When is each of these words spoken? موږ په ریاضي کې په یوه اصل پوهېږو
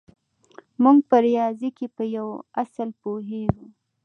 موږ 0.83 0.97
په 1.09 1.17
ریاضي 1.25 1.69
کې 1.77 1.87
په 1.95 2.03
یوه 2.15 2.35
اصل 2.61 2.89
پوهېږو 3.01 3.65